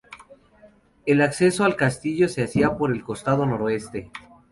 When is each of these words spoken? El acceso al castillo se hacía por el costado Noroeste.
El 1.05 1.21
acceso 1.21 1.63
al 1.63 1.75
castillo 1.75 2.27
se 2.27 2.43
hacía 2.43 2.75
por 2.75 2.91
el 2.91 3.03
costado 3.03 3.45
Noroeste. 3.45 4.09